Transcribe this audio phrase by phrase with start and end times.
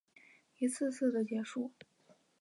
[0.57, 1.71] 一次次的结束